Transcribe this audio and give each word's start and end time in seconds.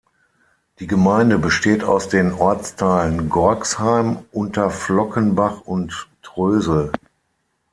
Die 0.79 0.87
Gemeinde 0.87 1.37
besteht 1.37 1.83
aus 1.83 2.09
den 2.09 2.33
Ortsteilen 2.33 3.29
Gorxheim, 3.29 4.25
Unter-Flockenbach 4.31 5.61
und 5.65 6.09
Trösel. 6.23 6.91